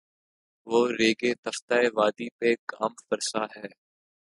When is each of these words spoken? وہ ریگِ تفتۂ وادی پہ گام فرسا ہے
وہ 0.67 0.79
ریگِ 0.97 1.21
تفتۂ 1.43 1.79
وادی 1.95 2.27
پہ 2.37 2.49
گام 2.69 2.93
فرسا 3.05 3.43
ہے 3.55 3.67